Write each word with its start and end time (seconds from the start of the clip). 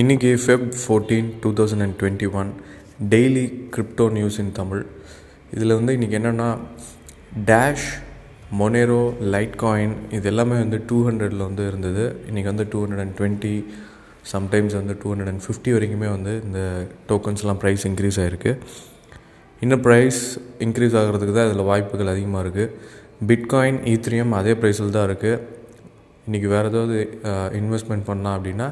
இன்றைக்கி 0.00 0.30
Feb 0.42 0.66
fourteen 0.80 1.28
two 1.42 1.48
thousand 1.58 1.82
and 1.84 1.96
twenty 2.00 2.26
one 2.40 2.50
daily 3.12 3.44
crypto 3.74 4.04
news 4.16 4.36
in 4.42 4.52
Tamil 4.52 4.82
இதில் 5.52 5.74
வந்து 5.74 5.92
இன்றைக்கி 5.96 6.16
என்னென்னா 6.18 6.48
டேஷ் 7.48 7.86
மொனேரோ 8.60 9.00
லைட் 9.34 9.56
காயின் 9.56 9.94
இது 10.10 10.28
எல்லாமே 10.32 10.56
வந்து 10.56 10.78
டூ 10.88 10.98
ஹண்ட்ரடில் 11.08 11.42
வந்து 11.46 11.64
இருந்தது. 11.66 12.04
இன்றைக்கி 12.28 12.48
வந்து 12.50 12.66
two 12.72 12.82
hundred 12.84 13.02
and 13.04 13.16
twenty 13.20 13.54
sometimes 14.32 14.76
வந்து 14.80 14.96
டூ 15.02 15.08
ஹண்ட்ரட் 15.12 15.32
அண்ட் 15.32 15.44
ஃபிஃப்டி 15.46 15.72
வரைக்குமே 15.76 16.10
வந்து 16.16 16.34
இந்த 16.46 16.60
டோக்கன்ஸ்லாம் 17.10 17.60
ப்ரைஸ் 17.64 17.86
இன்க்ரீஸ் 17.90 18.20
ஆகிருக்கு 18.24 18.52
இன்னும் 19.62 19.84
ப்ரைஸ் 19.86 20.20
இன்க்ரீஸ் 20.58 20.96
ஆகிறதுக்கு 21.02 21.36
தான் 21.38 21.50
இதில் 21.50 21.68
வாய்ப்புகள் 21.72 22.12
அதிகமாக 22.14 22.44
இருக்குது 22.44 22.72
பிட்காயின் 23.26 23.80
ஈத்ரியம் 23.94 24.38
அதே 24.40 24.54
ப்ரைஸில் 24.62 24.96
தான் 24.98 25.08
இருக்குது 25.10 25.36
இன்றைக்கி 26.26 26.50
வேறு 26.54 26.72
ஏதாவது 26.72 26.96
இன்வெஸ்ட்மெண்ட் 27.60 28.08
பண்ணால் 28.08 28.36
அப்படின்னா 28.38 28.68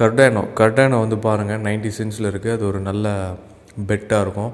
கர்டானோ 0.00 0.42
கர்டானோ 0.60 0.98
வந்து 1.04 1.16
பாருங்கள் 1.26 1.62
நைன்ட்டி 1.66 1.90
சென்ஸில் 1.96 2.28
இருக்குது 2.32 2.54
அது 2.56 2.64
ஒரு 2.70 2.78
நல்ல 2.88 3.06
பெட்டாக 3.88 4.24
இருக்கும். 4.24 4.52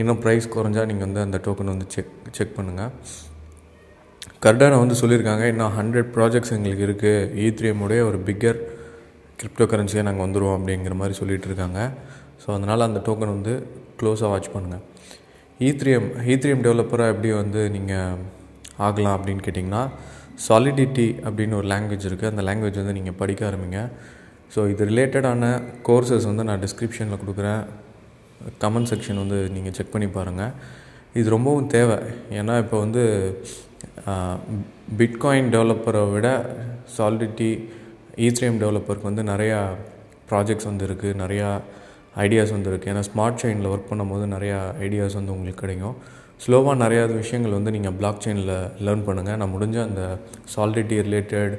இன்னும் 0.00 0.20
ப்ரைஸ் 0.24 0.46
குறைஞ்சா 0.54 0.82
நீங்கள் 0.90 1.06
வந்து 1.08 1.22
அந்த 1.26 1.38
டோக்கன் 1.46 1.72
வந்து 1.74 1.86
செக் 1.94 2.12
செக் 2.36 2.56
பண்ணுங்கள் 2.58 2.92
கர்டானோ 4.44 4.78
வந்து 4.82 4.96
சொல்லியிருக்காங்க 5.00 5.44
இன்னும் 5.52 5.74
ஹண்ட்ரட் 5.78 6.10
ப்ராஜெக்ட்ஸ் 6.16 6.54
எங்களுக்கு 6.56 6.84
இருக்குது 6.88 7.28
ஈத்ரியமுடைய 7.44 8.00
ஒரு 8.08 8.18
பிக்கர் 8.28 8.58
கிரிப்டோ 9.40 9.64
கரன்சியாக 9.72 10.06
நாங்கள் 10.08 10.24
வந்துடுவோம் 10.26 10.56
அப்படிங்கிற 10.58 10.94
மாதிரி 11.00 11.14
சொல்லிகிட்டு 11.20 11.48
இருக்காங்க. 11.50 11.80
ஸோ 12.42 12.48
அதனால் 12.56 12.86
அந்த 12.88 13.00
டோக்கன் 13.06 13.34
வந்து 13.36 13.54
க்ளோஸாக 14.00 14.30
வாட்ச் 14.32 14.52
பண்ணுங்கள் 14.54 14.84
ஈத்ரியம் 15.68 16.08
ஈத்ரியம் 16.32 16.64
டெவலப்பராக 16.66 17.12
எப்படி 17.14 17.30
வந்து 17.42 17.60
நீங்கள் 17.76 18.20
ஆகலாம் 18.86 19.16
அப்படின்னு 19.18 19.44
கேட்டிங்கன்னா 19.46 19.82
சாலிடிட்டி 20.46 21.08
அப்படின்னு 21.26 21.58
ஒரு 21.60 21.68
லாங்குவேஜ் 21.72 22.08
இருக்குது 22.10 22.30
அந்த 22.32 22.42
லாங்குவேஜ் 22.48 22.80
வந்து 22.82 22.96
நீங்கள் 22.98 23.18
படிக்க 23.20 23.42
ஆரம்பிங்க. 23.50 23.80
ஸோ 24.54 24.60
இது 24.72 24.82
ரிலேட்டடான 24.90 25.44
கோர்சஸ் 25.88 26.26
வந்து 26.30 26.44
நான் 26.48 26.62
டிஸ்கிரிப்ஷனில் 26.64 27.22
கொடுக்குறேன். 27.22 27.62
கமெண்ட் 28.62 28.90
செக்ஷன் 28.92 29.20
வந்து 29.22 29.38
நீங்கள் 29.54 29.74
செக் 29.76 29.94
பண்ணி 29.94 30.08
பாருங்கள் 30.16 30.52
இது 31.20 31.28
ரொம்பவும் 31.36 31.70
தேவை. 31.76 31.98
ஏன்னா 32.38 32.54
இப்போ 32.64 32.76
வந்து 32.84 33.02
பிட்காயின் 35.00 35.48
டெவலப்பரை 35.54 36.02
விட 36.14 36.28
சாலிடிட்டி 36.96 37.50
ஈத்ரேம் 38.26 38.60
டெவலப்பருக்கு 38.62 39.10
வந்து 39.10 39.24
நிறையா 39.32 39.60
ப்ராஜெக்ட்ஸ் 40.30 40.68
வந்து 40.70 40.84
இருக்குது 40.88 41.18
நிறையா 41.22 41.48
ஐடியாஸ் 42.24 42.52
வந்து 42.56 42.70
இருக்குது 42.70 42.92
ஏன்னா 42.92 43.02
ஸ்மார்ட் 43.08 43.40
செயினில் 43.42 43.70
ஒர்க் 43.72 43.90
பண்ணும்போது 43.90 44.26
நிறையா 44.34 44.58
ஐடியாஸ் 44.86 45.18
வந்து 45.18 45.34
உங்களுக்கு 45.36 45.62
கிடைக்கும். 45.64 45.96
ஸ்லோவாக 46.44 46.76
நிறையா 46.84 47.02
விஷயங்கள் 47.22 47.56
வந்து 47.58 47.74
நீங்கள் 47.76 47.96
பிளாக் 47.98 48.22
செயினில் 48.24 48.54
லேர்ன் 48.86 49.04
பண்ணுங்கள் 49.08 49.38
நான் 49.40 49.52
முடிஞ்ச 49.54 49.76
அந்த 49.88 50.02
சாலிடிட்டி 50.54 50.96
ரிலேட்டட் 51.06 51.54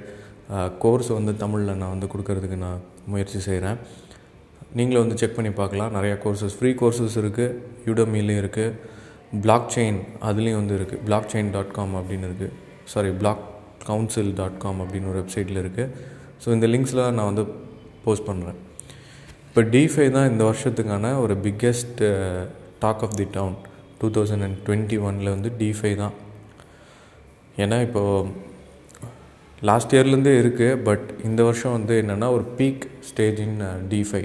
கோர்ஸ் 0.84 1.10
வந்து 1.18 1.32
தமிழில் 1.44 1.80
நான் 1.82 1.94
வந்து 1.96 2.08
கொடுக்கறதுக்கு 2.14 2.58
நான் 2.66 2.84
முயற்சி 3.14 3.40
செய்கிறேன் 3.48 3.80
நீங்களும் 4.78 5.04
வந்து 5.04 5.18
செக் 5.22 5.36
பண்ணி 5.38 5.52
பார்க்கலாம். 5.60 5.92
நிறையா 5.98 6.16
கோர்சஸ் 6.24 6.56
ஃப்ரீ 6.60 6.72
கோர்சஸ் 6.82 7.18
இருக்குது 7.22 7.56
யூடமிலையும் 7.88 8.42
இருக்குது 8.44 8.76
பிளாக் 9.44 9.70
செயின் 9.76 10.00
அதுலேயும் 10.30 10.60
வந்து 10.62 10.76
இருக்குது 10.80 11.02
பிளாக் 11.08 11.30
செயின் 11.34 11.52
டாட் 11.56 11.74
காம் 11.78 11.96
அப்படின்னு 12.00 12.28
இருக்குது 12.30 12.54
sorry 12.94 13.10
block 13.22 13.44
council 13.90 14.32
dot 14.40 14.58
com 14.64 14.80
அப்படின்னு 14.84 15.10
ஒரு 15.12 15.20
வெப்சைட்டில் 15.22 15.62
இருக்குது 15.64 15.92
ஸோ 16.44 16.48
இந்த 16.56 16.68
லிங்க்ஸில் 16.74 17.04
நான் 17.18 17.30
வந்து 17.32 17.44
போஸ்ட் 18.06 18.28
பண்ணுறேன் 18.30 18.58
இப்போ 19.48 19.62
டிஃபை 19.74 20.08
தான் 20.16 20.28
இந்த 20.32 20.44
வருஷத்துக்கான 20.50 21.14
ஒரு 21.24 21.36
biggest 21.46 22.02
talk 22.84 23.04
of 23.06 23.16
the 23.20 23.26
town 23.38 23.56
two 24.02 24.08
thousand 24.18 24.46
and 24.48 24.58
twenty 24.66 24.98
ஒனில் 25.08 25.34
வந்து 25.36 25.50
டிஃபை 25.62 25.94
தான். 26.04 26.16
ஏன்னா 27.64 27.78
இப்போது 27.88 28.46
லாஸ்ட் 29.70 29.94
இயர்லேருந்தே 29.96 30.34
இருக்குது 30.42 30.80
பட் 30.88 31.06
இந்த 31.28 31.42
வருஷம் 31.48 31.76
வந்து 31.78 31.94
என்னென்னா 32.02 32.28
ஒரு 32.38 32.46
பீக் 32.58 32.84
ஸ்டேஜ் 33.10 33.40
இன் 33.46 33.60
டிஃபை 33.92 34.24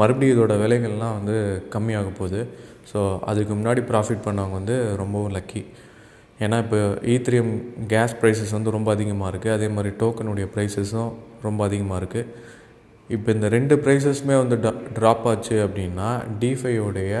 மறுபடியும் 0.00 0.34
இதோட 0.34 0.54
விலைகள்லாம் 0.62 1.16
வந்து 1.18 1.36
கம்மியாக 1.74 2.08
போகுது. 2.20 2.40
ஸோ 2.90 3.00
அதுக்கு 3.30 3.52
முன்னாடி 3.58 3.82
ப்ராஃபிட் 3.90 4.24
பண்ணவங்க 4.26 4.56
வந்து 4.60 4.76
ரொம்பவும் 5.02 5.34
லக்கி 5.36 5.62
ஏன்னா 6.44 6.56
இப்போ 6.64 6.78
ஈத்ரியம் 7.12 7.52
கேஸ் 7.92 8.14
ப்ரைஸஸ் 8.22 8.54
வந்து 8.56 8.74
ரொம்ப 8.76 8.88
அதிகமாக 8.96 9.30
இருக்குது 9.32 9.54
அதே 9.56 9.68
மாதிரி 9.76 9.90
டோக்கனுடைய 10.00 10.46
ப்ரைஸஸும் 10.54 11.12
ரொம்ப 11.46 11.60
அதிகமாக 11.68 12.00
இருக்குது 12.02 12.26
இப்போ 13.10 13.28
இந்த 13.36 13.48
ரெண்டு 13.56 13.74
ப்ரைஸஸுமே 13.84 14.36
வந்து 14.42 14.56
ட்ராப் 14.98 15.26
ஆச்சு 15.32 15.56
அப்படின்னா 15.66 16.08
டிஃபையோடைய 16.42 17.14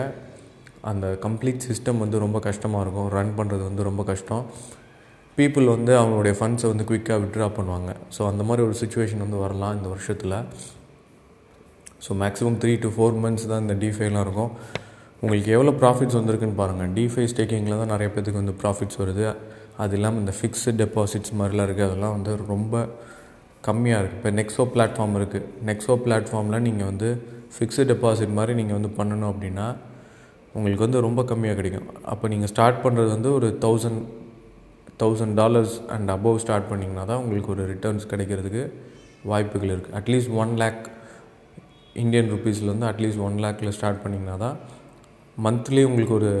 அந்த 0.90 1.06
கம்ப்ளீட் 1.26 1.66
சிஸ்டம் 1.68 2.02
வந்து 2.04 2.18
ரொம்ப 2.24 2.38
கஷ்டமாக 2.48 2.82
இருக்கும். 2.84 3.08
ரன் 3.16 3.32
பண்ணுறது 3.38 3.62
வந்து 3.68 3.82
ரொம்ப 3.90 4.02
கஷ்டம். 4.10 4.44
பீப்புள் 5.38 5.66
வந்து 5.74 5.92
அவங்களுடைய 6.00 6.34
ஃபண்ட்ஸை 6.38 6.68
வந்து 6.72 6.84
குயிக்காக 6.90 7.18
விட்ரா 7.22 7.46
பண்ணுவாங்க. 7.56 7.90
ஸோ 8.16 8.20
அந்த 8.30 8.42
மாதிரி 8.48 8.62
ஒரு 8.68 8.74
சுச்சுவேஷன் 8.82 9.22
வந்து 9.24 9.40
வரலாம் 9.44 9.74
இந்த 9.78 9.88
வருஷத்தில். 9.94 10.36
So 12.04 12.12
maximum 12.22 12.58
three 12.62 12.72
to 12.84 12.88
four 12.94 13.18
months 13.24 13.46
தான் 13.50 13.62
இந்த 13.64 13.74
டிஃபைலாம் 13.82 14.24
இருக்கும். 14.26 14.50
உங்களுக்கு 15.22 15.50
எவ்வளோ 15.56 15.72
ப்ராஃபிட்ஸ் 15.82 16.16
வந்திருக்குன்னு 16.18 16.58
பாருங்கள் 16.62 16.90
டிஃபை 16.96 17.24
ஸ்டேக்கிங்கில் 17.32 17.78
தான் 17.82 17.92
நிறைய 17.94 18.08
பேத்துக்கு 18.14 18.40
வந்து 18.42 18.56
ப்ராஃபிட்ஸ் 18.62 18.98
வருது. 19.02 19.26
அது 19.84 19.94
இல்லாமல் 19.98 20.20
இந்த 20.24 20.32
ஃபிக்ஸ்டு 20.38 20.76
டெபாசிட்ஸ் 20.80 21.32
மாதிரிலாம் 21.38 21.66
இருக்குது 21.68 21.86
அதெல்லாம் 21.88 22.14
வந்து 22.16 22.32
ரொம்ப 22.52 22.74
கம்மியாக 23.68 24.00
இருக்குது 24.02 24.20
இப்போ 24.20 24.30
நெக்ஸோ 24.38 24.64
பிளாட்ஃபார்ம் 24.74 25.16
இருக்குது 25.20 25.46
நெக்ஸோ 25.68 25.94
பிளாட்ஃபார்மில் 26.04 26.64
நீங்கள் 26.66 26.88
வந்து 26.90 27.08
ஃபிக்ஸ்டு 27.56 27.86
டெபாசிட் 27.90 28.36
மாதிரி 28.38 28.52
நீங்கள் 28.60 28.78
வந்து 28.78 28.90
பண்ணணும் 28.98 29.30
அப்படின்னா 29.32 29.66
உங்களுக்கு 30.56 30.84
வந்து 30.86 31.00
ரொம்ப 31.06 31.20
கம்மியாக 31.30 31.56
கிடைக்கும். 31.60 31.88
அப்போ 32.12 32.26
நீங்கள் 32.32 32.50
ஸ்டார்ட் 32.52 32.78
பண்ணுறது 32.84 33.10
வந்து 33.16 33.30
ஒரு 33.38 33.48
thousand 33.64 34.00
thousand 35.00 35.34
dollars 35.40 35.74
and 35.94 36.10
above 36.16 36.38
start 36.44 36.68
பண்ணிங்கன்னா 36.70 37.04
தான் 37.10 37.20
உங்களுக்கு 37.22 37.50
ஒரு 37.54 37.64
ரிட்டர்ன்ஸ் 37.72 38.06
கிடைக்கிறதுக்கு 38.12 38.62
வாய்ப்புகள் 39.30 39.72
இருக்குது 39.74 39.96
at least 40.00 40.32
one 40.42 40.52
lakh 40.62 40.82
Indian 42.02 42.30
ருப்பீஸ்லேருந்து 42.34 42.74
வந்து 42.74 42.88
அட்லீஸ்ட் 42.92 43.22
ஒன் 43.26 43.38
லேக்கில் 43.44 43.74
ஸ்டார்ட் 43.78 44.02
பண்ணிங்கன்னா 44.04 44.36
தான் 44.44 44.56
மந்த்லி 45.46 45.82
உங்களுக்கு 45.88 46.14
ஒரு 46.20 46.32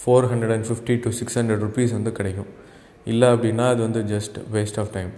four 0.00 0.26
hundred 0.30 0.54
and 0.56 0.66
fifty 0.68 0.94
to 1.04 1.10
six 1.18 1.36
hundred 1.38 1.62
rupees 1.66 1.92
வந்து 1.96 2.12
கிடைக்கும். 2.18 2.50
இல்லை 3.12 3.26
அப்படின்னா 3.34 3.64
அது 3.72 3.80
வந்து 3.86 4.00
just 4.12 4.36
waste 4.54 4.78
of 4.82 4.92
time 4.96 5.10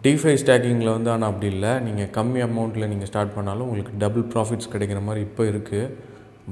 DeFi 0.00 0.34
ஸ்டாக்கிங்கில் 0.42 0.92
வந்து 0.96 1.10
ஆனால் 1.14 1.28
அப்படி 1.32 1.48
இல்லை. 1.54 1.72
நீங்கள் 1.86 2.10
கம்மி 2.16 2.40
அமௌண்ட்டில் 2.48 2.90
நீங்கள் 2.92 3.10
ஸ்டார்ட் 3.10 3.34
பண்ணாலும் 3.36 3.66
உங்களுக்கு 3.68 3.94
டபுள் 4.04 4.24
ப்ராஃபிட்ஸ் 4.32 4.70
கிடைக்கிற 4.74 5.00
மாதிரி 5.08 5.22
இப்போ 5.28 5.42
இருக்குது 5.52 5.90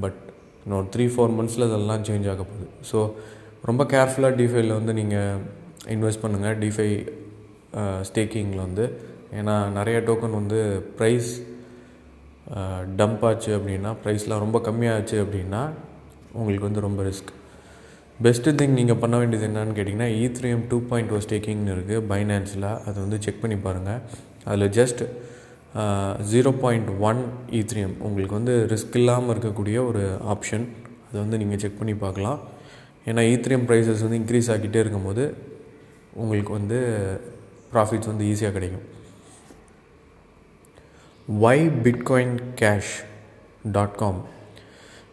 பட் 0.02 0.18
இன்னொரு 0.64 0.86
த்ரீ 0.94 1.06
ஃபோர் 1.14 1.34
மந்த்ஸில் 1.38 1.66
அதெல்லாம் 1.68 2.04
சேஞ்ச் 2.08 2.28
ஆக 2.32 2.42
போகுது. 2.50 2.68
ஸோ 2.90 2.98
ரொம்ப 3.68 3.82
கேர்ஃபுல்லாக 3.92 4.38
டிஃபைல 4.40 4.74
வந்து 4.78 4.92
நீங்கள் 5.00 5.40
இன்வெஸ்ட் 5.94 6.22
பண்ணுங்கள் 6.24 6.58
டிஃபை 6.62 6.90
ஸ்டேக்கிங்கில் 8.08 8.66
வந்து. 8.66 8.84
ஏன்னா 9.38 9.54
நிறைய 9.78 9.96
டோக்கன் 10.08 10.38
வந்து 10.40 10.60
ப்ரைஸ் 10.98 11.30
டம்ப் 13.00 13.24
ஆச்சு 13.28 13.50
அப்படின்னா 13.58 13.90
ப்ரைஸ்லாம் 14.04 14.44
ரொம்ப 14.44 14.58
கம்மியாச்சு 14.68 15.16
அப்படின்னா 15.24 15.60
உங்களுக்கு 16.38 16.66
வந்து 16.68 16.82
ரொம்ப 16.86 17.00
ரிஸ்க் 17.08 17.30
பெஸ்ட்டு 18.18 18.54
திங் 18.60 18.74
நீங்கள் 18.78 18.98
பண்ண 19.02 19.14
வேண்டியது 19.20 19.46
என்னன்னு 19.48 19.76
கேட்டிங்கன்னா 19.76 20.08
E 20.16 20.22
e 20.24 20.30
three M 20.36 20.64
two 20.70 20.78
point 20.90 21.12
O 21.16 21.18
ஸ்டேக்கிங்னு 21.26 21.70
oh 21.70 21.76
இருக்குது 21.76 22.02
பைனான்ஸில் 22.10 22.66
அது 22.86 22.96
வந்து 23.04 23.18
செக் 23.24 23.40
பண்ணி 23.42 23.56
பாருங்கள் 23.66 24.00
அதில் 24.48 24.72
just 24.78 25.02
zero 26.32 26.50
point 26.64 26.90
one 27.08 27.20
E 27.58 27.60
three M 27.70 27.96
உங்களுக்கு 28.06 28.34
வந்து 28.38 28.54
ரிஸ்க் 28.72 28.98
இல்லாமல் 29.00 29.32
இருக்கக்கூடிய 29.34 29.76
ஒரு 29.90 30.02
ஆப்ஷன் 30.34 30.66
அதை 31.06 31.18
வந்து 31.24 31.38
நீங்கள் 31.42 31.60
செக் 31.62 31.80
பண்ணி 31.80 31.94
பார்க்கலாம். 32.04 32.40
ஏன்னா 33.06 33.22
e 33.26 33.30
ஈத்திரியம் 33.34 33.66
ப்ரைஸஸ் 33.68 34.02
வந்து 34.04 34.18
இன்க்ரீஸ் 34.20 34.50
ஆகிட்டே 34.54 34.80
இருக்கும்போது 34.84 35.24
உங்களுக்கு 36.22 36.52
வந்து 36.58 36.78
ப்ராஃபிட்ஸ் 37.72 38.10
வந்து 38.10 38.24
ஈஸியாக 38.32 38.54
கிடைக்கும். 38.56 38.86
Y 41.28 41.64
Bitcoin 41.84 42.36
cash 42.60 42.94
dot 43.76 43.96
com 44.02 44.20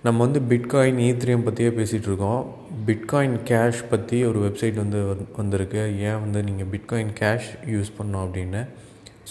நம்ம 0.06 0.18
வந்து 0.26 0.40
e 0.42 0.48
பிட்காயின் 0.52 1.00
ஈத்ரியம் 1.08 1.46
பற்றியே 1.48 1.72
பேசிகிட்டு 1.80 2.10
இருக்கோம். 2.12 2.42
பிட்காயின் 2.90 3.38
கேஷ் 3.50 3.82
பற்றி 3.92 4.18
ஒரு 4.30 4.40
வெப்சைட் 4.46 4.78
வந்து 4.84 5.00
வந்திருக்கு. 5.40 5.82
ஏன் 6.10 6.20
வந்து 6.26 6.42
நீங்கள் 6.50 6.70
பிட்காயின் 6.74 7.14
கேஷ் 7.22 7.50
யூஸ் 7.74 7.96
பண்ணோம் 8.00 8.26
அப்படின்னு? 8.26 8.62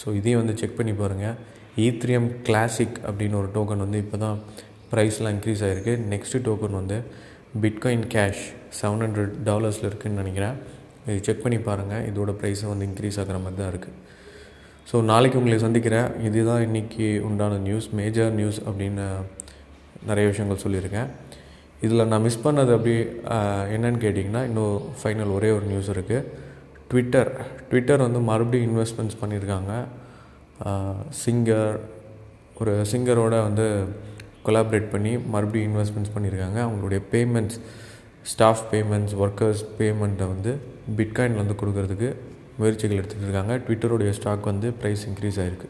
ஸோ 0.01 0.07
இதையும் 0.19 0.41
வந்து 0.41 0.55
செக் 0.61 0.77
பண்ணி 0.79 0.93
பாருங்கள் 1.01 1.37
ஈத்ரியம் 1.85 2.27
கிளாசிக் 2.47 2.97
அப்படின்னு 3.07 3.39
ஒரு 3.41 3.49
டோக்கன் 3.55 3.83
வந்து 3.85 3.99
இப்போ 4.03 4.17
தான் 4.25 4.37
ப்ரைஸ்லாம் 4.91 5.33
இன்க்ரீஸ் 5.35 5.63
ஆகிருக்கு 5.67 5.93
நெக்ஸ்ட்டு 6.11 6.43
டோக்கன் 6.47 6.77
வந்து 6.79 6.97
பிட்காயின் 7.63 8.07
கேஷ் 8.13 8.43
செவன் 8.79 9.03
ஹண்ட்ரட் 9.05 9.35
டாலர்ஸில் 9.47 9.87
இருக்குதுன்னு 9.89 10.21
நினைக்கிறேன். 10.21 10.55
இது 11.05 11.19
செக் 11.27 11.43
பண்ணி 11.43 11.57
பாருங்கள் 11.67 12.05
இதோட 12.09 12.31
ப்ரைஸும் 12.39 12.71
வந்து 12.71 12.87
இன்க்ரீஸ் 12.89 13.19
ஆகிற 13.21 13.37
மாதிரி 13.43 13.57
தான் 13.61 13.71
இருக்குது 13.73 13.95
ஸோ 14.89 14.95
நாளைக்கு 15.11 15.39
உங்களை 15.39 15.59
சந்திக்கிறேன். 15.65 16.09
இதுதான் 16.27 16.63
இன்றைக்கி 16.67 17.07
உண்டான 17.27 17.59
நியூஸ் 17.67 17.87
மேஜர் 17.99 18.33
நியூஸ் 18.39 18.59
அப்படின்னு 18.67 19.05
நிறைய 20.09 20.25
விஷயங்கள் 20.31 20.63
சொல்லியிருக்கேன். 20.65 21.09
இதில் 21.85 22.09
நான் 22.11 22.25
மிஸ் 22.25 22.43
பண்ணது 22.45 22.71
அப்படி 22.77 22.95
என்னன்னு 23.75 23.99
கேட்டிங்கன்னா 24.05 24.43
இன்னும் 24.49 24.77
ஃபைனல் 24.99 25.33
ஒரே 25.37 25.49
ஒரு 25.57 25.65
நியூஸ் 25.71 25.91
இருக்குது 25.95 26.45
ட்விட்டர் 26.91 27.31
ட்விட்டர் 27.69 28.05
வந்து 28.07 28.21
மறுபடியும் 28.29 28.67
இன்வெஸ்ட்மெண்ட்ஸ் 28.69 29.19
பண்ணியிருக்காங்க. 29.21 29.73
சிங்கர் 31.23 31.77
ஒரு 32.61 32.73
சிங்கரோட 32.91 33.35
வந்து 33.47 33.67
கொலாபரேட் 34.47 34.89
பண்ணி 34.95 35.17
மறுபடியும் 35.17 35.75
இன்வெஸ்ட்மெண்ட்ஸ் 35.75 36.13
பண்ணியிருக்காங்க. 36.15 36.59
அவங்களுடைய 36.67 37.01
பேமெண்ட்ஸ் 37.11 37.59
ஸ்டாஃப் 38.23 38.63
பேமெண்ட்ஸ் 38.71 39.15
ஒர்க்கர்ஸ் 39.23 39.63
பேமெண்ட்டை 39.79 40.27
வந்து 40.33 40.53
பிட்காயினில் 40.97 41.41
வந்து 41.43 41.57
கொடுக்கறதுக்கு 41.61 42.09
முயற்சிகள் 42.57 42.97
எடுத்துகிட்டு 42.97 43.27
இருக்காங்க. 43.27 43.55
ட்விட்டருடைய 43.57 44.11
ஸ்டாக் 44.19 44.51
வந்து 44.51 44.69
ப்ரைஸ் 44.81 45.03
இன்க்ரீஸ் 45.09 45.39
ஆகிருக்கு 45.43 45.67